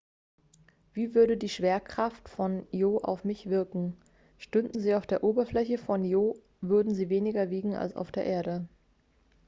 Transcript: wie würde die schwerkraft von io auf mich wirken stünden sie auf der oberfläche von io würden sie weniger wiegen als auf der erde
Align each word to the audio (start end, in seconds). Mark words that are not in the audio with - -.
wie 0.93 1.13
würde 1.13 1.37
die 1.37 1.47
schwerkraft 1.47 2.27
von 2.27 2.65
io 2.71 2.97
auf 3.03 3.23
mich 3.23 3.51
wirken 3.51 3.95
stünden 4.39 4.81
sie 4.81 4.95
auf 4.95 5.05
der 5.05 5.23
oberfläche 5.23 5.77
von 5.77 6.03
io 6.03 6.37
würden 6.59 6.95
sie 6.95 7.09
weniger 7.09 7.51
wiegen 7.51 7.75
als 7.75 7.95
auf 7.95 8.11
der 8.11 8.25
erde 8.25 8.67